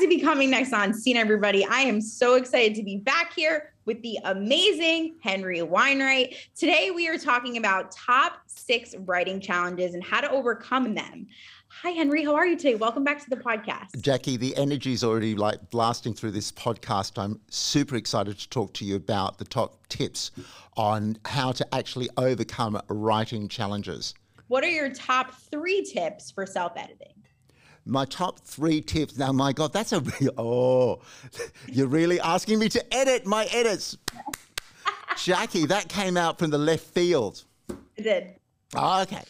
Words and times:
to 0.00 0.06
be 0.06 0.20
coming 0.20 0.48
next 0.48 0.72
on 0.72 0.94
Scene 0.94 1.16
Everybody. 1.16 1.64
I 1.64 1.80
am 1.80 2.00
so 2.00 2.36
excited 2.36 2.76
to 2.76 2.84
be 2.84 2.98
back 2.98 3.32
here 3.34 3.72
with 3.84 4.00
the 4.02 4.16
amazing 4.24 5.16
Henry 5.20 5.58
Weinreich. 5.58 6.36
Today, 6.54 6.92
we 6.94 7.08
are 7.08 7.18
talking 7.18 7.56
about 7.56 7.90
top 7.90 8.34
six 8.46 8.94
writing 9.06 9.40
challenges 9.40 9.94
and 9.94 10.04
how 10.04 10.20
to 10.20 10.30
overcome 10.30 10.94
them. 10.94 11.26
Hi, 11.82 11.90
Henry. 11.90 12.22
How 12.22 12.36
are 12.36 12.46
you 12.46 12.56
today? 12.56 12.76
Welcome 12.76 13.02
back 13.02 13.24
to 13.24 13.30
the 13.30 13.38
podcast. 13.38 14.00
Jackie, 14.00 14.36
the 14.36 14.56
energy 14.56 14.92
is 14.92 15.02
already 15.02 15.34
like 15.34 15.68
blasting 15.70 16.14
through 16.14 16.30
this 16.30 16.52
podcast. 16.52 17.20
I'm 17.20 17.40
super 17.50 17.96
excited 17.96 18.38
to 18.38 18.48
talk 18.50 18.74
to 18.74 18.84
you 18.84 18.94
about 18.94 19.38
the 19.38 19.46
top 19.46 19.88
tips 19.88 20.30
on 20.76 21.18
how 21.24 21.50
to 21.50 21.74
actually 21.74 22.08
overcome 22.16 22.80
writing 22.86 23.48
challenges. 23.48 24.14
What 24.46 24.62
are 24.62 24.70
your 24.70 24.90
top 24.90 25.34
three 25.50 25.82
tips 25.82 26.30
for 26.30 26.46
self 26.46 26.74
editing? 26.76 27.14
My 27.88 28.04
top 28.04 28.40
three 28.40 28.82
tips. 28.82 29.16
Now, 29.16 29.32
my 29.32 29.52
God, 29.52 29.72
that's 29.72 29.92
a 29.92 30.00
real, 30.00 30.32
oh, 30.38 31.00
you're 31.66 31.86
really 31.86 32.20
asking 32.20 32.58
me 32.58 32.68
to 32.68 32.94
edit 32.94 33.24
my 33.26 33.46
edits. 33.46 33.96
Jackie, 35.16 35.66
that 35.66 35.88
came 35.88 36.16
out 36.16 36.38
from 36.38 36.50
the 36.50 36.58
left 36.58 36.84
field. 36.84 37.44
It 37.96 38.02
did. 38.02 38.34
Oh, 38.74 39.02
okay. 39.02 39.22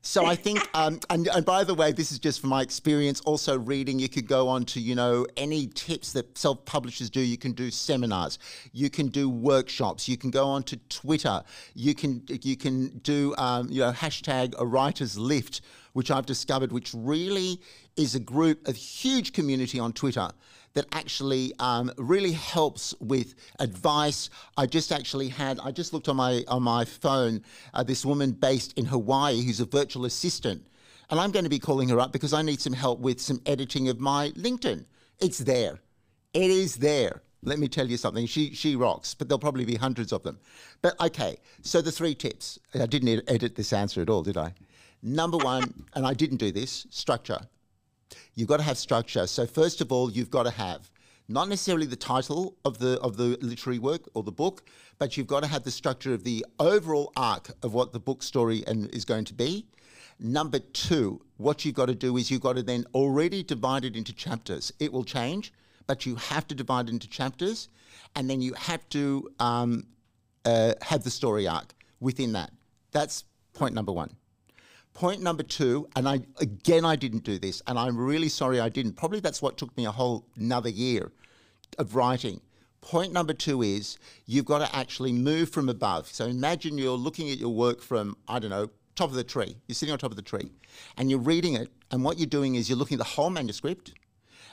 So 0.00 0.26
I 0.26 0.34
think, 0.36 0.60
um, 0.74 1.00
and, 1.10 1.26
and, 1.28 1.44
by 1.44 1.64
the 1.64 1.74
way, 1.74 1.90
this 1.90 2.12
is 2.12 2.18
just 2.18 2.40
from 2.40 2.50
my 2.50 2.62
experience. 2.62 3.20
Also, 3.22 3.58
reading, 3.58 3.98
you 3.98 4.08
could 4.08 4.28
go 4.28 4.48
on 4.48 4.64
to 4.66 4.80
you 4.80 4.94
know 4.94 5.26
any 5.36 5.66
tips 5.66 6.12
that 6.12 6.36
self-publishers 6.36 7.10
do. 7.10 7.20
You 7.20 7.38
can 7.38 7.52
do 7.52 7.70
seminars, 7.70 8.38
you 8.72 8.90
can 8.90 9.08
do 9.08 9.28
workshops, 9.28 10.08
you 10.08 10.16
can 10.16 10.30
go 10.30 10.46
on 10.46 10.62
to 10.64 10.76
Twitter, 10.88 11.42
you 11.74 11.94
can 11.94 12.22
you 12.28 12.56
can 12.56 12.98
do 12.98 13.34
um, 13.38 13.70
you 13.70 13.80
know 13.80 13.92
hashtag 13.92 14.54
a 14.58 14.66
writer's 14.66 15.18
lift, 15.18 15.62
which 15.94 16.10
I've 16.10 16.26
discovered, 16.26 16.70
which 16.72 16.92
really 16.92 17.60
is 17.96 18.14
a 18.14 18.20
group, 18.20 18.68
a 18.68 18.72
huge 18.72 19.32
community 19.32 19.80
on 19.80 19.92
Twitter 19.92 20.28
that 20.74 20.86
actually 20.92 21.52
um, 21.60 21.90
really 21.96 22.32
helps 22.32 22.94
with 23.00 23.34
advice. 23.60 24.28
I 24.56 24.66
just 24.66 24.92
actually 24.92 25.28
had, 25.28 25.58
I 25.60 25.70
just 25.70 25.92
looked 25.92 26.08
on 26.08 26.16
my 26.16 26.44
on 26.48 26.62
my 26.62 26.84
phone, 26.84 27.42
uh, 27.72 27.82
this 27.84 28.04
woman 28.04 28.32
based 28.32 28.76
in 28.76 28.84
Hawaii 28.84 29.40
who's 29.42 29.60
a 29.60 29.66
virtual 29.66 30.04
assistant, 30.04 30.66
and 31.10 31.18
I'm 31.18 31.30
going 31.30 31.44
to 31.44 31.50
be 31.50 31.60
calling 31.60 31.88
her 31.88 32.00
up 32.00 32.12
because 32.12 32.34
I 32.34 32.42
need 32.42 32.60
some 32.60 32.72
help 32.72 32.98
with 32.98 33.20
some 33.20 33.40
editing 33.46 33.88
of 33.88 34.00
my 34.00 34.30
LinkedIn. 34.30 34.84
It's 35.20 35.38
there, 35.38 35.78
it 36.34 36.50
is 36.50 36.76
there. 36.76 37.22
Let 37.46 37.58
me 37.58 37.68
tell 37.68 37.86
you 37.86 37.98
something. 37.98 38.26
She 38.26 38.54
she 38.54 38.74
rocks, 38.74 39.14
but 39.14 39.28
there'll 39.28 39.38
probably 39.38 39.66
be 39.66 39.76
hundreds 39.76 40.12
of 40.12 40.22
them. 40.24 40.40
But 40.82 40.98
okay, 41.00 41.36
so 41.62 41.82
the 41.82 41.92
three 41.92 42.14
tips. 42.14 42.58
I 42.74 42.86
didn't 42.86 43.22
edit 43.28 43.54
this 43.54 43.72
answer 43.72 44.02
at 44.02 44.10
all, 44.10 44.22
did 44.22 44.36
I? 44.36 44.54
Number 45.06 45.36
one, 45.36 45.84
and 45.92 46.06
I 46.06 46.14
didn't 46.14 46.38
do 46.38 46.50
this, 46.50 46.86
structure. 46.88 47.40
You've 48.34 48.48
got 48.48 48.56
to 48.56 48.62
have 48.62 48.78
structure. 48.78 49.26
So 49.26 49.46
first 49.46 49.82
of 49.82 49.92
all, 49.92 50.10
you've 50.10 50.30
got 50.30 50.44
to 50.44 50.50
have 50.50 50.90
not 51.28 51.50
necessarily 51.50 51.84
the 51.84 51.94
title 51.94 52.56
of 52.64 52.78
the 52.78 52.98
of 53.00 53.18
the 53.18 53.36
literary 53.42 53.78
work 53.78 54.08
or 54.14 54.22
the 54.22 54.32
book, 54.32 54.64
but 54.98 55.18
you've 55.18 55.26
got 55.26 55.42
to 55.42 55.46
have 55.46 55.62
the 55.62 55.70
structure 55.70 56.14
of 56.14 56.24
the 56.24 56.42
overall 56.58 57.12
arc 57.18 57.50
of 57.62 57.74
what 57.74 57.92
the 57.92 58.00
book 58.00 58.22
story 58.22 58.64
and 58.66 58.88
is 58.94 59.04
going 59.04 59.26
to 59.26 59.34
be. 59.34 59.66
Number 60.18 60.58
two, 60.58 61.20
what 61.36 61.66
you've 61.66 61.74
got 61.74 61.86
to 61.86 61.94
do 61.94 62.16
is 62.16 62.30
you've 62.30 62.40
got 62.40 62.56
to 62.56 62.62
then 62.62 62.86
already 62.94 63.42
divide 63.42 63.84
it 63.84 63.96
into 63.96 64.14
chapters. 64.14 64.72
It 64.80 64.90
will 64.90 65.04
change, 65.04 65.52
but 65.86 66.06
you 66.06 66.14
have 66.16 66.46
to 66.48 66.54
divide 66.54 66.88
it 66.88 66.92
into 66.92 67.10
chapters, 67.10 67.68
and 68.16 68.30
then 68.30 68.40
you 68.40 68.54
have 68.54 68.88
to 68.90 69.30
um, 69.38 69.86
uh, 70.46 70.72
have 70.80 71.04
the 71.04 71.10
story 71.10 71.46
arc 71.46 71.74
within 72.00 72.32
that. 72.32 72.52
That's 72.90 73.24
point 73.52 73.74
number 73.74 73.92
one. 73.92 74.16
Point 74.94 75.20
number 75.22 75.42
two, 75.42 75.88
and 75.96 76.08
I 76.08 76.20
again 76.38 76.84
I 76.84 76.94
didn't 76.94 77.24
do 77.24 77.36
this, 77.36 77.60
and 77.66 77.78
I'm 77.78 77.96
really 77.96 78.28
sorry 78.28 78.60
I 78.60 78.68
didn't. 78.68 78.92
Probably 78.92 79.18
that's 79.18 79.42
what 79.42 79.56
took 79.58 79.76
me 79.76 79.86
a 79.86 79.90
whole 79.90 80.24
another 80.36 80.68
year 80.68 81.10
of 81.78 81.96
writing. 81.96 82.40
Point 82.80 83.12
number 83.12 83.32
two 83.32 83.60
is 83.60 83.98
you've 84.26 84.44
got 84.44 84.58
to 84.58 84.76
actually 84.76 85.12
move 85.12 85.50
from 85.50 85.68
above. 85.68 86.06
So 86.06 86.26
imagine 86.26 86.78
you're 86.78 86.96
looking 86.96 87.28
at 87.30 87.38
your 87.38 87.52
work 87.52 87.80
from, 87.80 88.16
I 88.28 88.38
don't 88.38 88.50
know, 88.50 88.70
top 88.94 89.10
of 89.10 89.16
the 89.16 89.24
tree. 89.24 89.56
You're 89.66 89.74
sitting 89.74 89.92
on 89.92 89.98
top 89.98 90.12
of 90.12 90.16
the 90.16 90.22
tree 90.22 90.52
and 90.96 91.10
you're 91.10 91.18
reading 91.18 91.54
it, 91.54 91.70
and 91.90 92.04
what 92.04 92.18
you're 92.18 92.26
doing 92.26 92.54
is 92.54 92.68
you're 92.68 92.78
looking 92.78 92.96
at 92.96 92.98
the 92.98 93.04
whole 93.04 93.30
manuscript. 93.30 93.94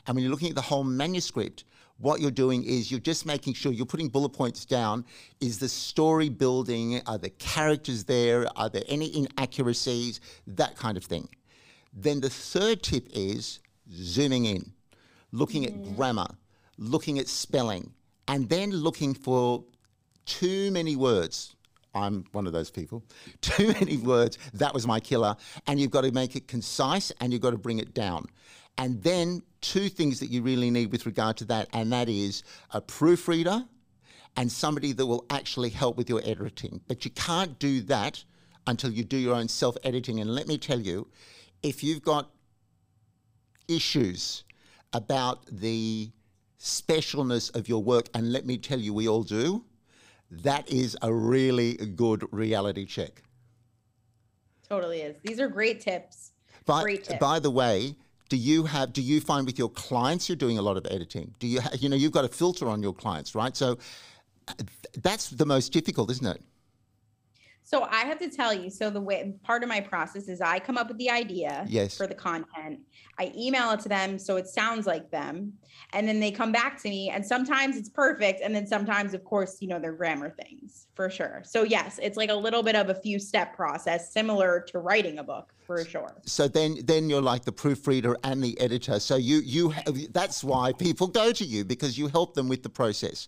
And 0.07 0.15
when 0.15 0.23
you're 0.23 0.31
looking 0.31 0.49
at 0.49 0.55
the 0.55 0.61
whole 0.61 0.83
manuscript, 0.83 1.63
what 1.97 2.19
you're 2.19 2.31
doing 2.31 2.63
is 2.63 2.89
you're 2.89 2.99
just 2.99 3.25
making 3.25 3.53
sure 3.53 3.71
you're 3.71 3.85
putting 3.85 4.09
bullet 4.09 4.29
points 4.29 4.65
down. 4.65 5.05
Is 5.39 5.59
the 5.59 5.69
story 5.69 6.29
building? 6.29 7.01
Are 7.05 7.19
the 7.19 7.29
characters 7.29 8.05
there? 8.05 8.47
Are 8.57 8.69
there 8.69 8.83
any 8.87 9.15
inaccuracies? 9.15 10.19
That 10.47 10.75
kind 10.75 10.97
of 10.97 11.03
thing. 11.03 11.29
Then 11.93 12.19
the 12.19 12.29
third 12.29 12.81
tip 12.81 13.07
is 13.13 13.59
zooming 13.93 14.45
in, 14.45 14.71
looking 15.31 15.63
mm. 15.63 15.67
at 15.67 15.95
grammar, 15.95 16.27
looking 16.77 17.19
at 17.19 17.27
spelling, 17.27 17.91
and 18.27 18.49
then 18.49 18.71
looking 18.71 19.13
for 19.13 19.63
too 20.25 20.71
many 20.71 20.95
words. 20.95 21.55
I'm 21.93 22.23
one 22.31 22.47
of 22.47 22.53
those 22.53 22.71
people. 22.71 23.03
Too 23.41 23.67
many 23.67 23.97
words. 23.97 24.37
That 24.53 24.73
was 24.73 24.87
my 24.87 25.01
killer. 25.01 25.35
And 25.67 25.77
you've 25.77 25.91
got 25.91 26.05
to 26.05 26.11
make 26.13 26.37
it 26.37 26.47
concise 26.47 27.11
and 27.19 27.33
you've 27.33 27.41
got 27.41 27.49
to 27.49 27.57
bring 27.57 27.79
it 27.79 27.93
down. 27.93 28.27
And 28.77 29.01
then 29.03 29.43
two 29.61 29.89
things 29.89 30.19
that 30.19 30.27
you 30.27 30.41
really 30.41 30.71
need 30.71 30.91
with 30.91 31.05
regard 31.05 31.37
to 31.37 31.45
that, 31.45 31.67
and 31.73 31.91
that 31.93 32.09
is 32.09 32.43
a 32.71 32.81
proofreader 32.81 33.65
and 34.35 34.51
somebody 34.51 34.91
that 34.93 35.05
will 35.05 35.25
actually 35.29 35.69
help 35.69 35.97
with 35.97 36.09
your 36.09 36.21
editing. 36.23 36.81
But 36.87 37.05
you 37.05 37.11
can't 37.11 37.59
do 37.59 37.81
that 37.81 38.23
until 38.67 38.91
you 38.91 39.03
do 39.03 39.17
your 39.17 39.35
own 39.35 39.47
self 39.47 39.75
editing. 39.83 40.19
And 40.19 40.33
let 40.33 40.47
me 40.47 40.57
tell 40.57 40.79
you, 40.79 41.07
if 41.63 41.83
you've 41.83 42.01
got 42.01 42.31
issues 43.67 44.43
about 44.93 45.45
the 45.51 46.11
specialness 46.59 47.53
of 47.55 47.67
your 47.67 47.83
work, 47.83 48.07
and 48.13 48.31
let 48.31 48.45
me 48.45 48.57
tell 48.57 48.79
you, 48.79 48.93
we 48.93 49.07
all 49.07 49.23
do, 49.23 49.65
that 50.29 50.69
is 50.71 50.97
a 51.01 51.13
really 51.13 51.73
good 51.73 52.25
reality 52.31 52.85
check. 52.85 53.23
Totally 54.67 55.01
is. 55.01 55.17
These 55.23 55.39
are 55.39 55.49
great 55.49 55.81
tips. 55.81 56.31
By, 56.65 56.83
great 56.83 57.03
tips. 57.03 57.19
by 57.19 57.39
the 57.39 57.51
way, 57.51 57.95
do 58.31 58.37
you 58.37 58.63
have 58.63 58.93
do 58.93 59.01
you 59.01 59.19
find 59.19 59.45
with 59.45 59.59
your 59.59 59.67
clients 59.69 60.29
you're 60.29 60.37
doing 60.37 60.57
a 60.57 60.61
lot 60.61 60.77
of 60.77 60.87
editing 60.89 61.35
do 61.37 61.47
you 61.47 61.59
ha- 61.59 61.75
you 61.77 61.89
know 61.89 61.97
you've 61.97 62.13
got 62.13 62.23
a 62.23 62.29
filter 62.29 62.69
on 62.69 62.81
your 62.81 62.93
clients 62.93 63.35
right 63.35 63.57
so 63.57 63.77
uh, 64.47 64.53
that's 65.03 65.31
the 65.31 65.45
most 65.45 65.73
difficult 65.73 66.09
isn't 66.09 66.27
it 66.27 66.41
so 67.63 67.83
I 67.83 68.01
have 68.01 68.19
to 68.19 68.29
tell 68.29 68.53
you, 68.53 68.69
so 68.69 68.89
the 68.89 68.99
way 68.99 69.33
part 69.43 69.63
of 69.63 69.69
my 69.69 69.79
process 69.79 70.27
is 70.27 70.41
I 70.41 70.59
come 70.59 70.77
up 70.77 70.89
with 70.89 70.97
the 70.97 71.09
idea 71.09 71.63
yes. 71.69 71.95
for 71.95 72.05
the 72.05 72.15
content. 72.15 72.81
I 73.17 73.31
email 73.37 73.71
it 73.71 73.79
to 73.81 73.87
them 73.87 74.19
so 74.19 74.35
it 74.35 74.47
sounds 74.47 74.87
like 74.87 75.09
them. 75.09 75.53
And 75.93 76.05
then 76.05 76.19
they 76.19 76.31
come 76.31 76.51
back 76.51 76.81
to 76.81 76.89
me. 76.89 77.11
And 77.11 77.25
sometimes 77.25 77.77
it's 77.77 77.87
perfect. 77.87 78.41
And 78.43 78.53
then 78.53 78.67
sometimes, 78.67 79.13
of 79.13 79.23
course, 79.23 79.61
you 79.61 79.69
know, 79.69 79.79
they're 79.79 79.93
grammar 79.93 80.31
things 80.31 80.87
for 80.95 81.09
sure. 81.09 81.43
So 81.45 81.63
yes, 81.63 81.97
it's 82.03 82.17
like 82.17 82.29
a 82.29 82.35
little 82.35 82.61
bit 82.61 82.75
of 82.75 82.89
a 82.89 82.95
few 82.95 83.19
step 83.19 83.55
process, 83.55 84.11
similar 84.11 84.65
to 84.67 84.79
writing 84.79 85.19
a 85.19 85.23
book 85.23 85.53
for 85.77 85.89
sure. 85.89 86.13
So 86.25 86.47
then 86.47 86.77
then 86.83 87.09
you're 87.09 87.21
like 87.21 87.45
the 87.45 87.51
proofreader 87.51 88.17
and 88.23 88.43
the 88.43 88.59
editor. 88.59 88.99
So 88.99 89.15
you 89.15 89.39
you 89.39 89.73
that's 90.11 90.43
why 90.43 90.73
people 90.73 91.07
go 91.07 91.31
to 91.31 91.45
you 91.45 91.63
because 91.65 91.97
you 91.97 92.07
help 92.07 92.33
them 92.33 92.47
with 92.49 92.63
the 92.63 92.69
process. 92.69 93.27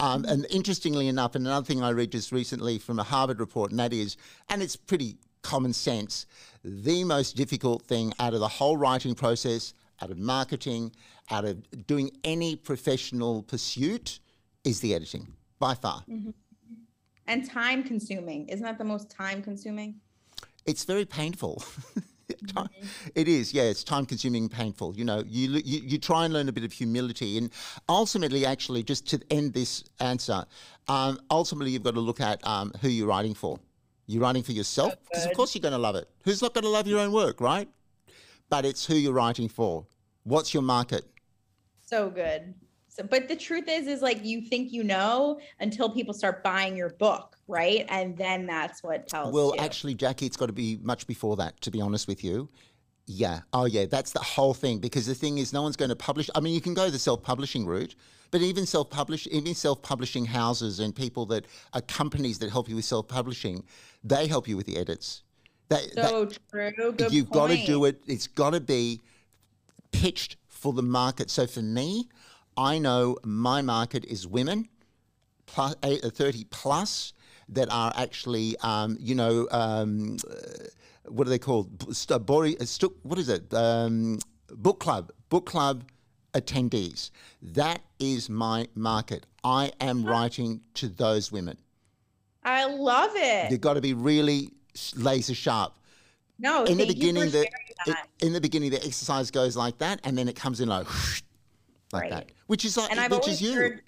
Um, 0.00 0.24
and 0.24 0.46
interestingly 0.50 1.08
enough, 1.08 1.34
and 1.34 1.46
another 1.46 1.66
thing 1.66 1.82
I 1.82 1.90
read 1.90 2.12
just 2.12 2.32
recently 2.32 2.78
from 2.78 2.98
a 2.98 3.04
Harvard 3.04 3.40
report, 3.40 3.70
and 3.70 3.80
that 3.80 3.92
is, 3.92 4.16
and 4.48 4.62
it's 4.62 4.76
pretty 4.76 5.16
common 5.42 5.72
sense, 5.72 6.26
the 6.64 7.04
most 7.04 7.36
difficult 7.36 7.82
thing 7.82 8.12
out 8.18 8.34
of 8.34 8.40
the 8.40 8.48
whole 8.48 8.76
writing 8.76 9.14
process, 9.14 9.74
out 10.00 10.10
of 10.10 10.18
marketing, 10.18 10.92
out 11.30 11.44
of 11.44 11.86
doing 11.86 12.10
any 12.24 12.56
professional 12.56 13.42
pursuit 13.42 14.20
is 14.64 14.80
the 14.80 14.94
editing 14.94 15.26
by 15.58 15.74
far. 15.74 16.02
Mm-hmm. 16.08 16.30
And 17.26 17.48
time 17.48 17.84
consuming. 17.84 18.48
Isn't 18.48 18.64
that 18.64 18.78
the 18.78 18.84
most 18.84 19.10
time 19.10 19.42
consuming? 19.42 20.00
It's 20.66 20.84
very 20.84 21.04
painful. 21.04 21.62
Mm-hmm. 22.32 23.08
it 23.14 23.28
is, 23.28 23.52
yeah. 23.52 23.64
It's 23.64 23.84
time 23.84 24.06
consuming, 24.06 24.48
painful. 24.48 24.96
You 24.96 25.04
know, 25.04 25.22
you, 25.26 25.60
you 25.64 25.80
you 25.84 25.98
try 25.98 26.24
and 26.24 26.32
learn 26.32 26.48
a 26.48 26.52
bit 26.52 26.64
of 26.64 26.72
humility, 26.72 27.36
and 27.38 27.50
ultimately, 27.88 28.46
actually, 28.46 28.82
just 28.82 29.06
to 29.08 29.20
end 29.30 29.52
this 29.52 29.84
answer, 30.00 30.44
um, 30.88 31.20
ultimately, 31.30 31.72
you've 31.72 31.82
got 31.82 31.94
to 31.94 32.00
look 32.00 32.20
at 32.20 32.44
um, 32.46 32.72
who 32.80 32.88
you're 32.88 33.06
writing 33.06 33.34
for. 33.34 33.58
You're 34.06 34.22
writing 34.22 34.42
for 34.42 34.52
yourself 34.52 34.94
because, 35.10 35.26
of 35.26 35.34
course, 35.34 35.54
you're 35.54 35.62
going 35.62 35.72
to 35.72 35.78
love 35.78 35.94
it. 35.94 36.08
Who's 36.24 36.42
not 36.42 36.54
going 36.54 36.64
to 36.64 36.70
love 36.70 36.86
your 36.86 37.00
own 37.00 37.12
work, 37.12 37.40
right? 37.40 37.68
But 38.48 38.64
it's 38.64 38.84
who 38.84 38.94
you're 38.94 39.12
writing 39.12 39.48
for. 39.48 39.86
What's 40.24 40.52
your 40.52 40.62
market? 40.62 41.04
So 41.84 42.10
good. 42.10 42.54
So, 42.94 43.02
but 43.02 43.26
the 43.26 43.36
truth 43.36 43.64
is, 43.68 43.86
is 43.86 44.02
like 44.02 44.22
you 44.22 44.42
think 44.42 44.70
you 44.70 44.84
know 44.84 45.40
until 45.60 45.88
people 45.88 46.12
start 46.12 46.44
buying 46.44 46.76
your 46.76 46.90
book, 46.90 47.38
right? 47.48 47.86
And 47.88 48.18
then 48.18 48.44
that's 48.44 48.82
what 48.82 49.08
tells. 49.08 49.32
Well, 49.32 49.54
you. 49.56 49.62
actually, 49.62 49.94
Jackie, 49.94 50.26
it's 50.26 50.36
got 50.36 50.46
to 50.46 50.52
be 50.52 50.78
much 50.82 51.06
before 51.06 51.36
that. 51.36 51.58
To 51.62 51.70
be 51.70 51.80
honest 51.80 52.06
with 52.06 52.22
you, 52.22 52.50
yeah. 53.06 53.40
Oh, 53.54 53.64
yeah. 53.64 53.86
That's 53.86 54.12
the 54.12 54.20
whole 54.20 54.52
thing. 54.52 54.78
Because 54.78 55.06
the 55.06 55.14
thing 55.14 55.38
is, 55.38 55.54
no 55.54 55.62
one's 55.62 55.76
going 55.76 55.88
to 55.88 55.96
publish. 55.96 56.28
I 56.34 56.40
mean, 56.40 56.52
you 56.52 56.60
can 56.60 56.74
go 56.74 56.90
the 56.90 56.98
self-publishing 56.98 57.64
route, 57.64 57.94
but 58.30 58.42
even 58.42 58.66
self-publish, 58.66 59.26
even 59.28 59.54
self-publishing 59.54 60.26
houses 60.26 60.78
and 60.78 60.94
people 60.94 61.24
that 61.26 61.46
are 61.72 61.80
companies 61.80 62.40
that 62.40 62.50
help 62.50 62.68
you 62.68 62.76
with 62.76 62.84
self-publishing, 62.84 63.64
they 64.04 64.26
help 64.26 64.46
you 64.46 64.58
with 64.58 64.66
the 64.66 64.76
edits. 64.76 65.22
That, 65.70 65.80
so 65.94 66.26
that, 66.26 66.38
true. 66.50 66.92
Good 66.92 67.10
you've 67.10 67.30
got 67.30 67.48
to 67.48 67.64
do 67.64 67.86
it. 67.86 68.02
It's 68.06 68.26
got 68.26 68.50
to 68.50 68.60
be 68.60 69.00
pitched 69.92 70.36
for 70.46 70.74
the 70.74 70.82
market. 70.82 71.30
So 71.30 71.46
for 71.46 71.62
me, 71.62 72.08
I 72.56 72.78
know 72.78 73.16
my 73.24 73.62
market 73.62 74.04
is 74.04 74.26
women, 74.26 74.68
plus, 75.46 75.74
uh, 75.82 75.96
30 76.10 76.44
plus, 76.44 77.12
that 77.48 77.68
are 77.70 77.92
actually, 77.96 78.56
um, 78.60 78.96
you 79.00 79.14
know, 79.14 79.48
um, 79.50 80.16
uh, 80.30 80.34
what 81.08 81.26
are 81.26 81.30
they 81.30 81.38
called? 81.38 81.84
Uh, 82.10 82.18
what 82.18 83.18
is 83.18 83.28
it? 83.28 83.52
Um, 83.52 84.18
book 84.50 84.80
club, 84.80 85.12
book 85.28 85.46
club 85.46 85.84
attendees. 86.34 87.10
That 87.42 87.82
is 87.98 88.30
my 88.30 88.68
market. 88.74 89.26
I 89.44 89.72
am 89.80 90.04
writing 90.04 90.60
to 90.74 90.88
those 90.88 91.32
women. 91.32 91.58
I 92.44 92.64
love 92.66 93.10
it. 93.14 93.50
You've 93.50 93.60
got 93.60 93.74
to 93.74 93.80
be 93.80 93.94
really 93.94 94.50
laser 94.96 95.34
sharp. 95.34 95.74
no, 96.38 96.64
In 96.64 96.76
the 96.78 96.84
thank 96.86 96.96
you 97.02 97.12
for 97.12 97.14
beginning, 97.14 97.30
the 97.30 97.48
that. 97.86 98.06
in 98.20 98.32
the 98.32 98.40
beginning 98.40 98.70
the 98.70 98.84
exercise 98.84 99.30
goes 99.30 99.56
like 99.56 99.78
that, 99.78 100.00
and 100.04 100.16
then 100.16 100.28
it 100.28 100.36
comes 100.36 100.60
in 100.60 100.68
like 100.68 100.86
like 101.92 102.02
Right. 102.02 102.10
that, 102.10 102.26
which 102.46 102.64
is 102.64 102.76
like 102.76 102.90
and 102.90 102.98
I've 102.98 103.10
which 103.12 103.28
is 103.28 103.40
you. 103.42 103.54
heard, 103.54 103.82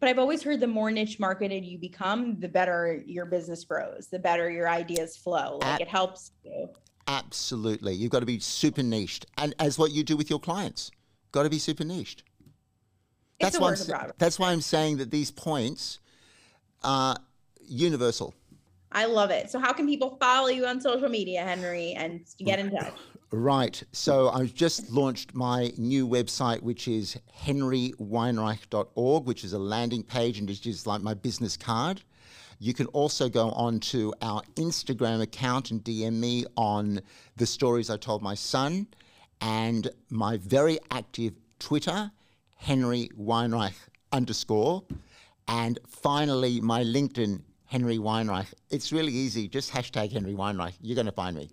but 0.00 0.08
I've 0.08 0.18
always 0.18 0.42
heard 0.42 0.60
the 0.60 0.66
more 0.66 0.90
niche 0.90 1.20
marketed 1.20 1.64
you 1.64 1.78
become, 1.78 2.38
the 2.40 2.48
better 2.48 3.02
your 3.06 3.26
business 3.26 3.62
grows, 3.64 4.08
the 4.08 4.18
better 4.18 4.50
your 4.50 4.68
ideas 4.68 5.16
flow. 5.16 5.58
Like 5.60 5.74
Ab- 5.74 5.80
it 5.82 5.88
helps 5.88 6.32
you. 6.44 6.68
Absolutely, 7.06 7.94
you've 7.94 8.10
got 8.10 8.20
to 8.20 8.26
be 8.26 8.38
super 8.38 8.82
niched, 8.82 9.26
and 9.38 9.54
as 9.58 9.78
what 9.78 9.90
you 9.92 10.02
do 10.02 10.16
with 10.16 10.30
your 10.30 10.38
clients, 10.40 10.90
got 11.32 11.42
to 11.42 11.50
be 11.50 11.58
super 11.58 11.84
niched. 11.84 12.22
A 13.56 13.58
why 13.58 13.68
I'm, 13.68 13.70
work 13.72 13.80
in 13.80 13.84
sa- 13.86 13.92
progress. 13.96 14.14
that's 14.18 14.38
why 14.38 14.52
I'm 14.52 14.60
saying 14.60 14.98
that 14.98 15.10
these 15.10 15.30
points 15.30 15.98
are 16.84 17.16
universal. 17.66 18.34
I 18.92 19.04
love 19.06 19.30
it. 19.30 19.50
So 19.50 19.58
how 19.60 19.72
can 19.72 19.86
people 19.86 20.16
follow 20.20 20.48
you 20.48 20.66
on 20.66 20.80
social 20.80 21.08
media, 21.08 21.42
Henry, 21.42 21.92
and 21.92 22.20
get 22.38 22.58
in 22.58 22.70
touch? 22.76 22.92
Right. 23.32 23.80
So 23.92 24.28
I've 24.30 24.54
just 24.54 24.90
launched 24.90 25.34
my 25.34 25.72
new 25.76 26.08
website, 26.08 26.62
which 26.62 26.88
is 26.88 27.16
henryweinreich.org, 27.44 29.24
which 29.24 29.44
is 29.44 29.52
a 29.52 29.58
landing 29.58 30.02
page 30.02 30.40
and 30.40 30.50
it's 30.50 30.58
just 30.58 30.84
like 30.84 31.00
my 31.00 31.14
business 31.14 31.56
card. 31.56 32.02
You 32.58 32.74
can 32.74 32.86
also 32.86 33.28
go 33.28 33.50
on 33.52 33.78
to 33.80 34.12
our 34.20 34.42
Instagram 34.56 35.22
account 35.22 35.70
and 35.70 35.82
DM 35.82 36.14
me 36.14 36.44
on 36.56 37.00
the 37.36 37.46
stories 37.46 37.88
I 37.88 37.96
told 37.96 38.20
my 38.20 38.34
son 38.34 38.88
and 39.40 39.88
my 40.10 40.36
very 40.38 40.80
active 40.90 41.34
Twitter, 41.60 42.10
Henry 42.56 43.10
Weinreich 43.18 43.76
underscore. 44.10 44.82
And 45.46 45.78
finally, 45.88 46.60
my 46.60 46.82
LinkedIn, 46.82 47.42
Henry 47.64 47.98
Weinreich. 47.98 48.52
It's 48.70 48.92
really 48.92 49.12
easy. 49.12 49.46
Just 49.48 49.70
hashtag 49.70 50.12
Henry 50.12 50.34
Weinreich. 50.34 50.74
You're 50.82 50.96
going 50.96 51.06
to 51.06 51.12
find 51.12 51.36
me. 51.36 51.48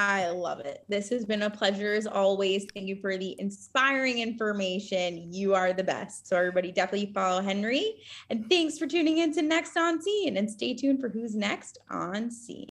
I 0.00 0.28
love 0.28 0.60
it. 0.60 0.84
This 0.88 1.08
has 1.08 1.24
been 1.24 1.42
a 1.42 1.50
pleasure 1.50 1.92
as 1.92 2.06
always. 2.06 2.66
Thank 2.72 2.86
you 2.86 3.00
for 3.00 3.16
the 3.16 3.34
inspiring 3.40 4.20
information. 4.20 5.32
You 5.32 5.56
are 5.56 5.72
the 5.72 5.82
best. 5.82 6.28
So 6.28 6.36
everybody 6.36 6.70
definitely 6.70 7.12
follow 7.12 7.42
Henry. 7.42 7.96
And 8.30 8.48
thanks 8.48 8.78
for 8.78 8.86
tuning 8.86 9.18
in 9.18 9.34
to 9.34 9.42
Next 9.42 9.76
on 9.76 10.00
Scene 10.00 10.36
and 10.36 10.48
stay 10.48 10.72
tuned 10.72 11.00
for 11.00 11.08
who's 11.08 11.34
next 11.34 11.78
on 11.90 12.30
Scene. 12.30 12.68